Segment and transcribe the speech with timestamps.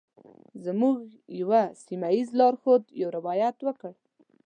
[0.65, 0.97] زموږ
[1.41, 3.91] یوه سیمه ایز لارښود یو روایت وکړ.